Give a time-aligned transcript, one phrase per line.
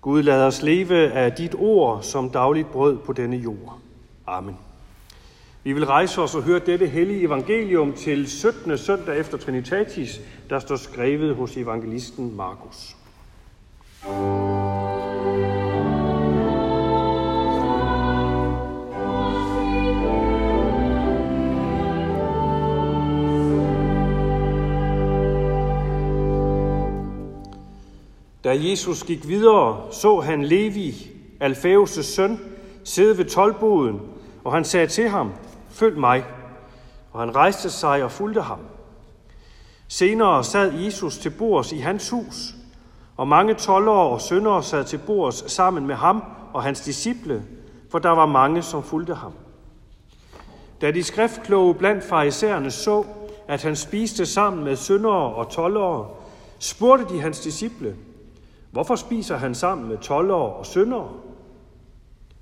[0.00, 3.78] Gud lad os leve af dit ord som dagligt brød på denne jord.
[4.26, 4.56] Amen.
[5.64, 8.78] Vi vil rejse os og høre dette hellige evangelium til 17.
[8.78, 10.20] søndag efter Trinitatis,
[10.50, 12.96] der står skrevet hos evangelisten Markus.
[28.46, 32.40] Da Jesus gik videre, så han Levi, Alfæus' søn,
[32.84, 34.00] sidde ved tolvboden,
[34.44, 35.32] og han sagde til ham,
[35.68, 36.24] følg mig.
[37.12, 38.58] Og han rejste sig og fulgte ham.
[39.88, 42.54] Senere sad Jesus til bords i hans hus,
[43.16, 47.44] og mange tollere og syndere sad til bords sammen med ham og hans disciple,
[47.90, 49.32] for der var mange, som fulgte ham.
[50.80, 53.04] Da de skriftkloge blandt farisæerne så,
[53.48, 56.08] at han spiste sammen med syndere og tollere,
[56.58, 57.96] spurgte de hans disciple,
[58.76, 61.12] Hvorfor spiser han sammen med tollere og syndere?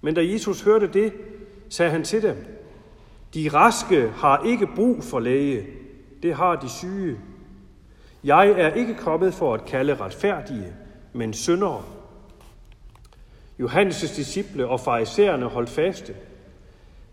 [0.01, 1.13] Men da Jesus hørte det,
[1.69, 2.37] sagde han til dem,
[3.35, 5.67] De raske har ikke brug for læge,
[6.23, 7.19] det har de syge.
[8.25, 10.73] Jeg er ikke kommet for at kalde retfærdige,
[11.13, 11.83] men syndere.
[13.61, 16.15] Johannes' disciple og farisæerne holdt faste.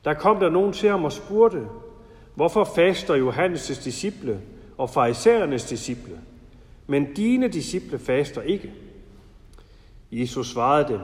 [0.05, 1.67] Der kom der nogen til ham og spurgte,
[2.35, 4.41] hvorfor faster Johannes' disciple
[4.77, 6.19] og farisæernes disciple,
[6.87, 8.73] men dine disciple faster ikke?
[10.11, 10.99] Jesus svarede dem,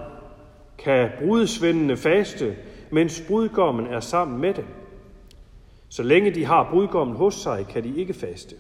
[0.78, 2.56] kan brudesvendene faste,
[2.92, 4.66] mens brudgommen er sammen med dem?
[5.90, 8.56] Så længe de har brudgommen hos sig, kan de ikke faste.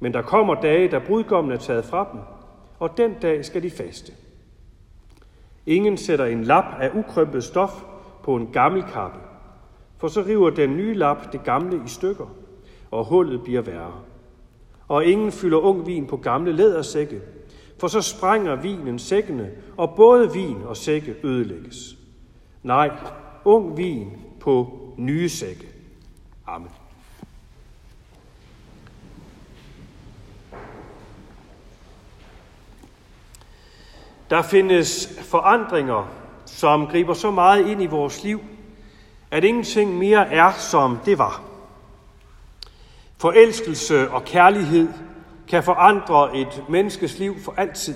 [0.00, 2.20] Men der kommer dage, da brudgommen er taget fra dem,
[2.78, 4.12] og den dag skal de faste.
[5.66, 7.82] Ingen sætter en lap af ukrømpet stof
[8.22, 9.18] på en gammel kappe,
[9.98, 12.26] for så river den nye lap det gamle i stykker,
[12.90, 14.00] og hullet bliver værre.
[14.88, 17.20] Og ingen fylder ung vin på gamle lædersække,
[17.80, 21.96] for så sprænger vinen sækkene, og både vin og sække ødelægges.
[22.62, 22.90] Nej,
[23.44, 25.68] ung vin på nye sække.
[26.46, 26.70] Amen.
[34.30, 36.08] Der findes forandringer,
[36.46, 38.40] som griber så meget ind i vores liv,
[39.30, 41.42] at ingenting mere er, som det var.
[43.18, 44.88] Forelskelse og kærlighed
[45.50, 47.94] kan forandre et menneskes liv for altid.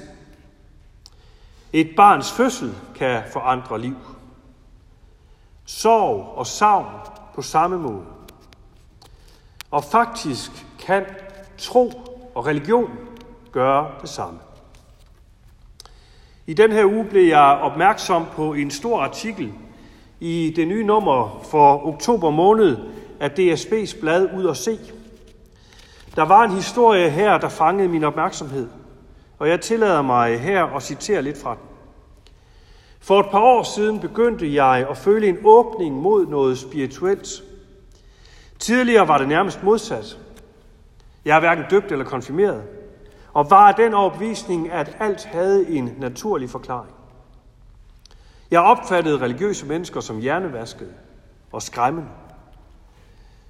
[1.72, 3.96] Et barns fødsel kan forandre liv.
[5.64, 6.86] Sorg og savn
[7.34, 8.04] på samme måde.
[9.70, 11.04] Og faktisk kan
[11.58, 11.92] tro
[12.34, 12.90] og religion
[13.52, 14.38] gøre det samme.
[16.46, 19.52] I den her uge blev jeg opmærksom på en stor artikel
[20.20, 22.78] i det nye nummer for oktober måned
[23.20, 24.78] af DSB's blad Ud og Se.
[26.16, 28.68] Der var en historie her, der fangede min opmærksomhed,
[29.38, 31.68] og jeg tillader mig her at citere lidt fra den.
[33.00, 37.28] For et par år siden begyndte jeg at føle en åbning mod noget spirituelt.
[38.58, 40.18] Tidligere var det nærmest modsat.
[41.24, 42.62] Jeg er hverken døbt eller konfirmeret,
[43.32, 46.94] og var af den overbevisning, at alt havde en naturlig forklaring.
[48.50, 50.92] Jeg opfattede religiøse mennesker som hjernevaskede
[51.52, 52.08] og skræmmende.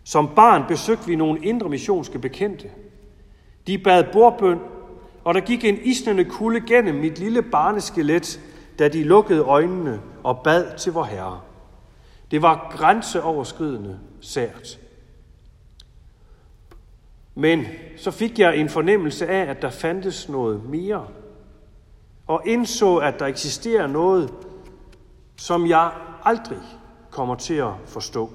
[0.05, 2.71] Som barn besøgte vi nogle indre missionske bekendte.
[3.67, 4.59] De bad bordbøn,
[5.25, 8.41] og der gik en isnende kulde gennem mit lille barneskelet,
[8.79, 11.41] da de lukkede øjnene og bad til vor Herre.
[12.31, 14.79] Det var grænseoverskridende sært.
[17.35, 17.67] Men
[17.97, 21.07] så fik jeg en fornemmelse af, at der fandtes noget mere,
[22.27, 24.33] og indså, at der eksisterer noget,
[25.37, 25.93] som jeg
[26.25, 26.59] aldrig
[27.11, 28.31] kommer til at forstå.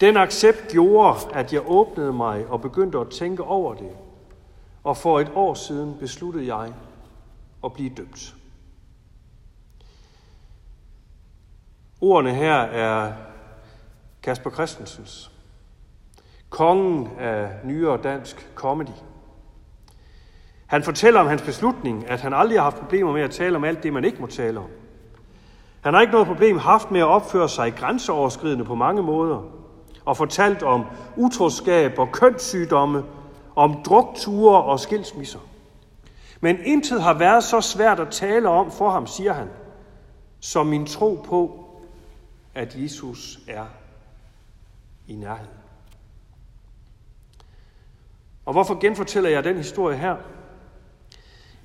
[0.00, 3.90] Den accept gjorde, at jeg åbnede mig og begyndte at tænke over det.
[4.84, 6.72] Og for et år siden besluttede jeg
[7.64, 8.34] at blive døbt.
[12.00, 13.12] Ordene her er
[14.22, 15.30] Kasper Christensens.
[16.50, 18.96] Kongen af nyere dansk comedy.
[20.66, 23.64] Han fortæller om hans beslutning, at han aldrig har haft problemer med at tale om
[23.64, 24.70] alt det, man ikke må tale om.
[25.80, 29.42] Han har ikke noget problem haft med at opføre sig grænseoverskridende på mange måder–
[30.04, 30.84] og fortalt om
[31.16, 33.04] utroskab og kønssygdomme,
[33.56, 35.38] om drukture og skilsmisser.
[36.40, 39.48] Men intet har været så svært at tale om for ham, siger han,
[40.40, 41.64] som min tro på,
[42.54, 43.66] at Jesus er
[45.06, 45.48] i nærhed.
[48.44, 50.16] Og hvorfor genfortæller jeg den historie her?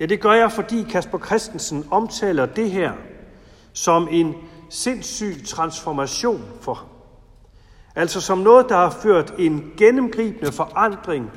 [0.00, 2.92] Ja, det gør jeg, fordi Kasper Christensen omtaler det her
[3.72, 4.34] som en
[4.70, 6.88] sindssyg transformation for ham.
[7.98, 11.30] Altså som noget, der har ført en gennemgribende forandring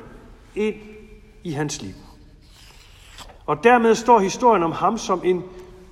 [0.54, 0.74] ind
[1.44, 1.94] i hans liv.
[3.46, 5.42] Og dermed står historien om ham som en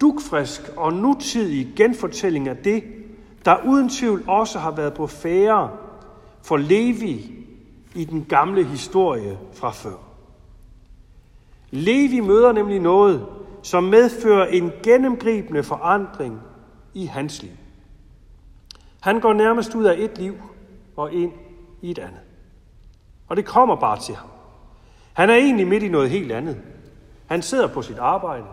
[0.01, 2.85] dukfrisk og nutidig genfortælling af det,
[3.45, 5.71] der uden tvivl også har været på færre
[6.43, 7.33] for Levi
[7.95, 9.97] i den gamle historie fra før.
[11.71, 13.27] Levi møder nemlig noget,
[13.63, 16.41] som medfører en gennemgribende forandring
[16.95, 17.53] i hans liv.
[19.01, 20.35] Han går nærmest ud af et liv
[21.01, 21.33] og ind
[21.81, 22.21] i et andet.
[23.29, 24.29] Og det kommer bare til ham.
[25.13, 26.61] Han er egentlig midt i noget helt andet.
[27.27, 28.47] Han sidder på sit arbejde,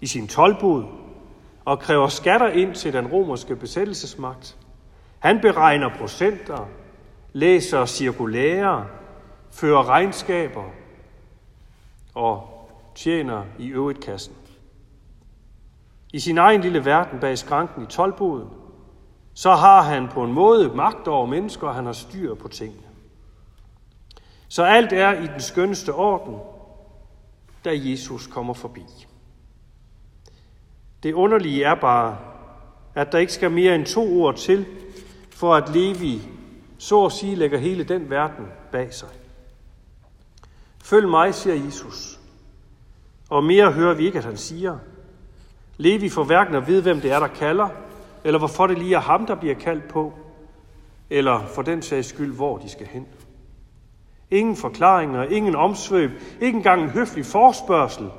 [0.00, 0.84] i sin tolvbod,
[1.64, 4.56] og kræver skatter ind til den romerske besættelsesmagt.
[5.18, 6.68] Han beregner procenter,
[7.32, 8.86] læser cirkulære,
[9.50, 10.64] fører regnskaber
[12.14, 12.48] og
[12.94, 14.34] tjener i øvrigt kassen.
[16.12, 18.48] I sin egen lille verden bag skranken i tolvboden,
[19.34, 22.82] så har han på en måde magt over mennesker, og han har styr på tingene.
[24.48, 26.38] Så alt er i den skønneste orden,
[27.64, 28.84] da Jesus kommer forbi.
[31.02, 32.18] Det underlige er bare,
[32.94, 34.66] at der ikke skal mere end to ord til,
[35.30, 36.22] for at Levi
[36.78, 39.08] så at sige lægger hele den verden bag sig.
[40.84, 42.20] Følg mig, siger Jesus.
[43.30, 44.78] Og mere hører vi ikke, at han siger.
[45.76, 47.68] Levi får hverken at vide, hvem det er, der kalder,
[48.24, 50.12] eller hvorfor det lige er ham, der bliver kaldt på,
[51.10, 53.06] eller for den sags skyld, hvor de skal hen.
[54.30, 56.10] Ingen forklaringer, ingen omsvøb,
[56.40, 58.10] ikke engang en høflig forspørgsel.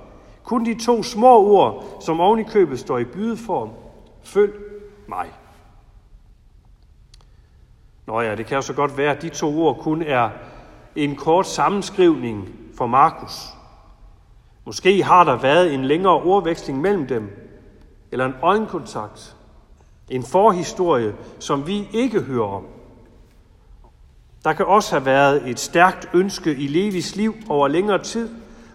[0.44, 3.70] Kun de to små ord, som oven i købet står i bydeform.
[4.24, 4.54] Følg
[5.08, 5.28] mig.
[8.08, 10.30] Nå ja, det kan jo så godt være, at de to ord kun er
[10.96, 13.54] en kort sammenskrivning for Markus.
[14.66, 17.54] Måske har der været en længere ordveksling mellem dem,
[18.12, 19.36] eller en øjenkontakt,
[20.10, 22.64] en forhistorie, som vi ikke hører om.
[24.44, 28.30] Der kan også have været et stærkt ønske i Levis liv over længere tid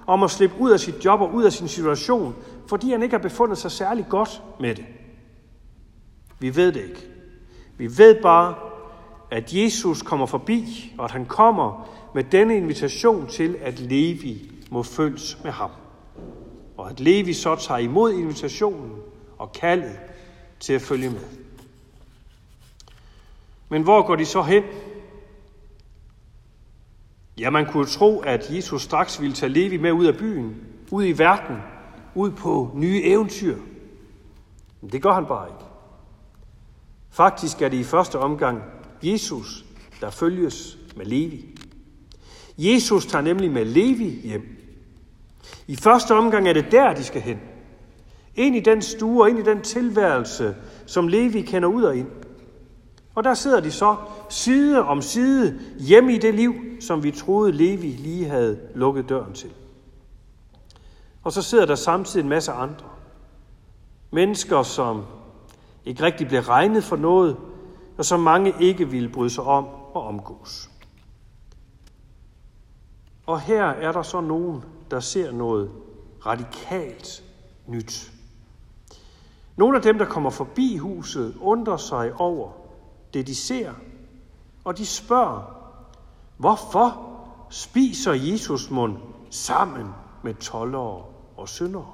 [0.07, 2.35] om at slippe ud af sit job og ud af sin situation,
[2.69, 4.85] fordi han ikke har befundet sig særlig godt med det.
[6.39, 7.07] Vi ved det ikke.
[7.79, 8.55] Vi ved bare,
[9.31, 14.83] at Jesus kommer forbi, og at han kommer med denne invitation til, at Levi må
[14.83, 15.71] følges med ham.
[16.77, 18.93] Og at Levi så tager imod invitationen
[19.39, 19.99] og kaldet
[20.61, 21.25] til at følge med.
[23.69, 24.63] Men hvor går de så hen?
[27.39, 30.57] Ja, man kunne tro, at Jesus straks ville tage Levi med ud af byen,
[30.91, 31.57] ud i verden,
[32.15, 33.57] ud på nye eventyr.
[34.81, 35.65] Men det gør han bare ikke.
[37.11, 38.63] Faktisk er det i første omgang
[39.03, 39.65] Jesus,
[40.01, 41.59] der følges med Levi.
[42.59, 44.57] Jesus tager nemlig med Levi hjem.
[45.67, 47.39] I første omgang er det der, de skal hen.
[48.39, 50.57] Ind i den stue og ind i den tilværelse,
[50.87, 52.09] som Levi kender ud og ind.
[53.15, 53.97] Og der sidder de så
[54.29, 59.33] side om side hjemme i det liv, som vi troede Levi lige havde lukket døren
[59.33, 59.51] til.
[61.23, 62.87] Og så sidder der samtidig en masse andre.
[64.11, 65.05] Mennesker, som
[65.85, 67.37] ikke rigtig bliver regnet for noget,
[67.99, 70.71] og som mange ikke vil bryde sig om og omgås.
[73.27, 75.71] Og her er der så nogen, der ser noget
[76.27, 77.25] radikalt
[77.67, 78.13] nyt.
[79.59, 82.51] Nogle af dem, der kommer forbi huset, undrer sig over
[83.15, 83.73] det, de ser,
[84.65, 85.43] og de spørger,
[86.37, 87.09] hvorfor
[87.51, 88.97] spiser Jesus mund
[89.31, 89.87] sammen
[90.23, 91.03] med tollere
[91.37, 91.91] og syndere?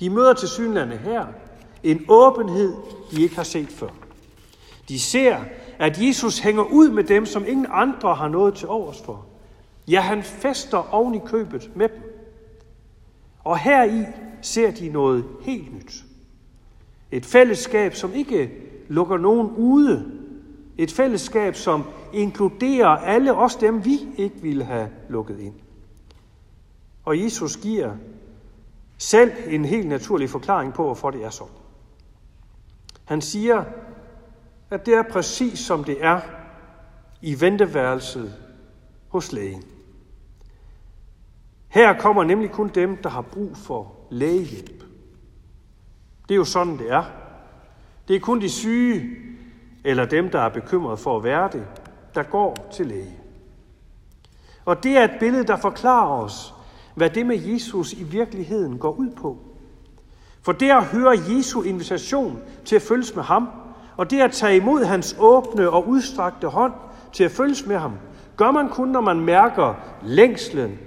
[0.00, 1.26] De møder til synlande her
[1.82, 2.74] en åbenhed,
[3.10, 3.90] de ikke har set før.
[4.88, 5.38] De ser,
[5.78, 9.26] at Jesus hænger ud med dem, som ingen andre har noget til overs for.
[9.88, 12.02] Ja, han fester oven i købet med dem.
[13.44, 14.04] Og heri
[14.46, 16.04] ser de noget helt nyt.
[17.10, 18.50] Et fællesskab, som ikke
[18.88, 20.12] lukker nogen ude.
[20.78, 25.54] Et fællesskab, som inkluderer alle os dem, vi ikke ville have lukket ind.
[27.04, 27.96] Og Jesus giver
[28.98, 31.54] selv en helt naturlig forklaring på, hvorfor det er sådan.
[33.04, 33.64] Han siger,
[34.70, 36.20] at det er præcis som det er
[37.22, 38.34] i venteværelset
[39.08, 39.62] hos lægen.
[41.68, 44.84] Her kommer nemlig kun dem, der har brug for lægehjælp.
[46.28, 47.04] Det er jo sådan, det er.
[48.08, 49.16] Det er kun de syge,
[49.84, 51.66] eller dem, der er bekymret for at være det,
[52.14, 53.16] der går til læge.
[54.64, 56.54] Og det er et billede, der forklarer os,
[56.94, 59.38] hvad det med Jesus i virkeligheden går ud på.
[60.42, 63.48] For det at høre Jesu invitation til at følges med ham,
[63.96, 66.72] og det at tage imod hans åbne og udstrakte hånd
[67.12, 67.92] til at følges med ham,
[68.36, 70.78] gør man kun, når man mærker længslen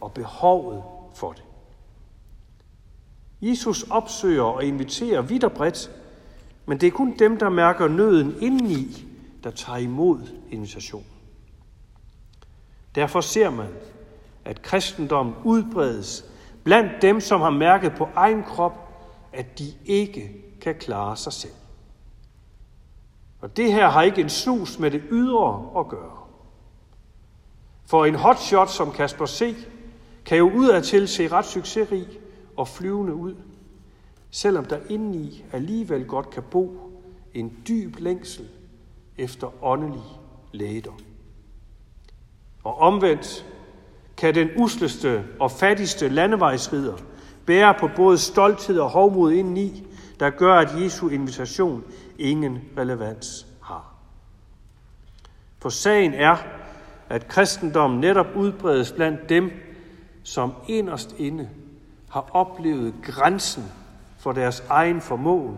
[0.00, 0.82] og behovet
[1.14, 1.42] for det.
[3.40, 5.90] Jesus opsøger og inviterer vidt og bredt,
[6.66, 9.06] men det er kun dem, der mærker nøden indeni,
[9.44, 11.06] der tager imod invitationen.
[12.94, 13.68] Derfor ser man,
[14.44, 16.24] at kristendommen udbredes
[16.64, 18.72] blandt dem, som har mærket på egen krop,
[19.32, 21.52] at de ikke kan klare sig selv.
[23.40, 26.18] Og det her har ikke en snus med det ydre at gøre.
[27.86, 29.54] For en hotshot som Kasper C
[30.28, 32.06] kan jo udadtil se ret succesrig
[32.56, 33.34] og flyvende ud,
[34.30, 36.92] selvom der indeni alligevel godt kan bo
[37.34, 38.48] en dyb længsel
[39.18, 40.02] efter åndelig
[40.52, 40.98] lægedom.
[42.64, 43.46] Og omvendt
[44.16, 46.96] kan den usleste og fattigste landevejsrider
[47.46, 49.86] bære på både stolthed og hovmod indeni,
[50.20, 51.84] der gør, at Jesu invitation
[52.18, 53.94] ingen relevans har.
[55.58, 56.36] For sagen er,
[57.08, 59.50] at kristendommen netop udbredes blandt dem,
[60.28, 61.48] som inderst inde
[62.08, 63.64] har oplevet grænsen
[64.18, 65.56] for deres egen formåen,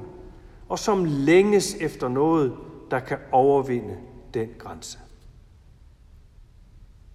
[0.69, 2.57] og som længes efter noget,
[2.91, 3.97] der kan overvinde
[4.35, 4.99] den grænse.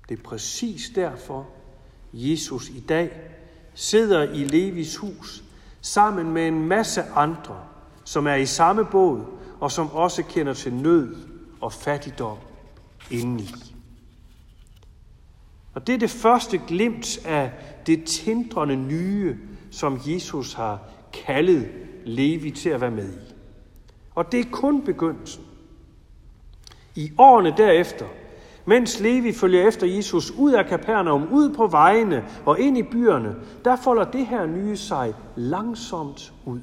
[0.09, 1.47] Det er præcis derfor,
[2.13, 3.11] Jesus i dag
[3.73, 5.43] sidder i Levis hus
[5.81, 7.63] sammen med en masse andre,
[8.03, 9.25] som er i samme båd
[9.59, 11.15] og som også kender til nød
[11.61, 12.37] og fattigdom
[13.11, 13.74] indeni.
[15.75, 17.51] Og det er det første glimt af
[17.87, 19.37] det tindrende nye,
[19.71, 20.79] som Jesus har
[21.13, 21.67] kaldet
[22.05, 23.33] Levi til at være med i.
[24.15, 25.43] Og det er kun begyndelsen.
[26.95, 28.05] I årene derefter,
[28.65, 33.35] mens Levi følger efter Jesus ud af Kapernaum, ud på vejene og ind i byerne,
[33.65, 36.61] der folder det her nye sig langsomt ud.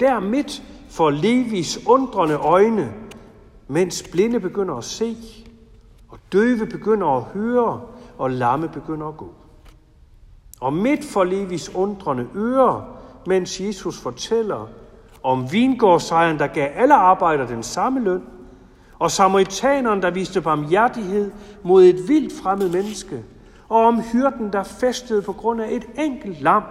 [0.00, 2.92] Der midt for Levis undrende øjne,
[3.68, 5.16] mens blinde begynder at se,
[6.32, 7.80] døve begynder at høre,
[8.18, 9.34] og lamme begynder at gå.
[10.60, 12.96] Og midt for Levis undrende ører,
[13.26, 14.68] mens Jesus fortæller
[15.22, 18.22] om vingårdsejeren, der gav alle arbejdere den samme løn,
[18.98, 21.30] og samaritaneren, der viste barmhjertighed
[21.62, 23.24] mod et vildt fremmed menneske,
[23.68, 26.62] og om hyrden, der festede på grund af et enkelt lam,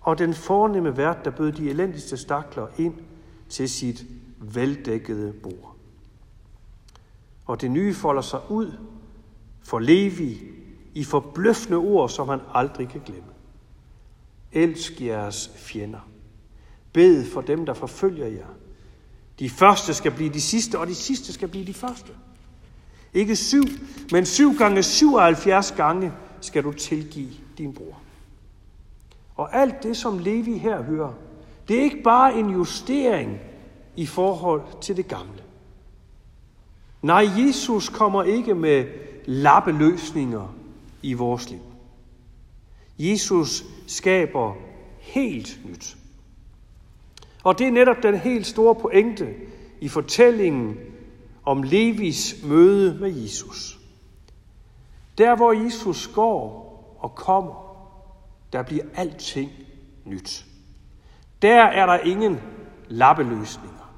[0.00, 2.94] og den fornemme vært, der bød de elendigste stakler ind
[3.48, 4.04] til sit
[4.38, 5.73] veldækkede bord.
[7.44, 8.72] Og det nye folder sig ud
[9.62, 10.40] for Levi
[10.94, 13.30] i forbløffende ord, som han aldrig kan glemme.
[14.52, 16.08] Elsk jeres fjender.
[16.92, 18.46] Bed for dem, der forfølger jer.
[19.38, 22.12] De første skal blive de sidste, og de sidste skal blive de første.
[23.14, 23.62] Ikke syv,
[24.12, 27.98] men syv gange 77 gange skal du tilgive din bror.
[29.34, 31.12] Og alt det, som Levi her hører,
[31.68, 33.38] det er ikke bare en justering
[33.96, 35.43] i forhold til det gamle.
[37.04, 38.84] Nej, Jesus kommer ikke med
[39.24, 40.54] lappeløsninger
[41.02, 41.60] i vores liv.
[42.98, 44.54] Jesus skaber
[44.98, 45.96] helt nyt.
[47.42, 49.34] Og det er netop den helt store pointe
[49.80, 50.76] i fortællingen
[51.44, 53.78] om Levis møde med Jesus.
[55.18, 57.76] Der hvor Jesus går og kommer,
[58.52, 59.50] der bliver alting
[60.04, 60.44] nyt.
[61.42, 62.40] Der er der ingen
[62.88, 63.94] lappeløsninger,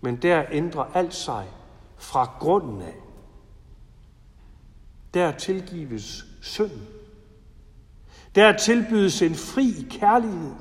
[0.00, 1.46] men der ændrer alt sig
[2.00, 2.94] fra grunden af.
[5.14, 6.70] Der tilgives synd.
[8.34, 10.54] Der tilbydes en fri kærlighed.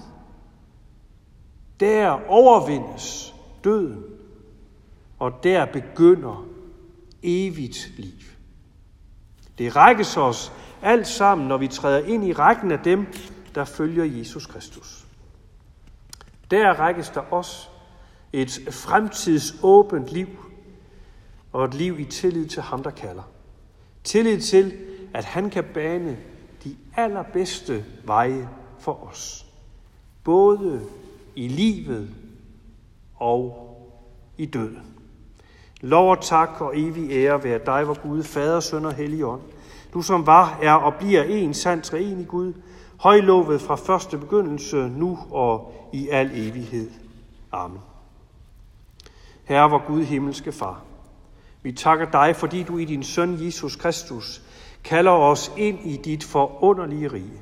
[1.80, 4.04] Der overvindes døden,
[5.20, 6.46] og der begynder
[7.24, 8.20] evigt liv.
[9.58, 13.08] Det rækkes os alt sammen, når vi træder ind i rækken af dem,
[13.56, 15.06] der følger Jesus Kristus.
[16.52, 17.72] Der rækkes der os
[18.34, 20.28] et fremtidsåbent liv,
[21.52, 23.24] og et liv i tillid til ham, der kalder.
[24.04, 24.74] Tillid til,
[25.14, 26.18] at han kan bane
[26.64, 29.46] de allerbedste veje for os.
[30.24, 30.82] Både
[31.36, 32.10] i livet
[33.16, 33.66] og
[34.38, 34.84] i døden.
[35.82, 39.42] Lov og tak og evig ære være dig, vor Gud, Fader, Søn og Helligånd.
[39.94, 42.54] Du som var, er og bliver en sand træen i Gud,
[43.00, 46.92] højlovet fra første begyndelse, nu og i al evighed.
[47.52, 47.80] Amen.
[49.44, 50.84] Herre, vor Gud, himmelske Far,
[51.62, 54.42] vi takker dig, fordi du i din søn Jesus Kristus
[54.84, 57.42] kalder os ind i dit forunderlige rige.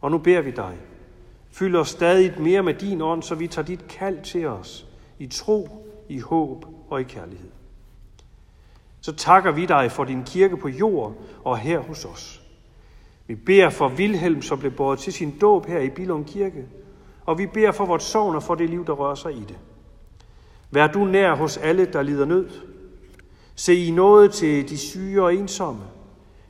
[0.00, 0.76] Og nu beder vi dig,
[1.50, 4.86] fyld os stadig mere med din ånd, så vi tager dit kald til os
[5.18, 5.68] i tro,
[6.08, 7.50] i håb og i kærlighed.
[9.00, 12.42] Så takker vi dig for din kirke på jord og her hos os.
[13.26, 16.66] Vi beder for Vilhelm, som blev båret til sin dåb her i Bilund Kirke,
[17.26, 19.58] og vi beder for vores sovn og for det liv, der rører sig i det.
[20.70, 22.50] Vær du nær hos alle, der lider nød,
[23.62, 25.82] Se i noget til de syge og ensomme,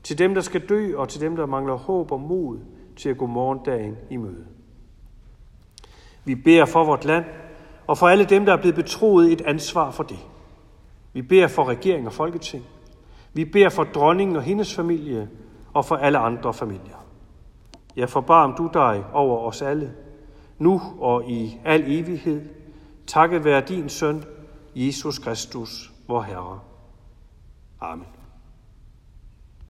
[0.02, 2.58] til dem, der skal dø, og til dem, der mangler håb og mod
[2.96, 4.46] til at gå morgendagen i møde.
[6.24, 7.24] Vi beder for vort land,
[7.86, 10.18] og for alle dem, der er blevet betroet et ansvar for det.
[11.12, 12.64] Vi beder for regering og folketing.
[13.32, 15.28] Vi beder for dronningen og hendes familie,
[15.72, 17.06] og for alle andre familier.
[17.96, 19.92] Ja, forbarm du dig over os alle,
[20.58, 22.42] nu og i al evighed.
[23.06, 24.24] Takket være din søn,
[24.74, 26.71] Jesus Kristus, vor Herre.
[27.82, 28.21] Amen.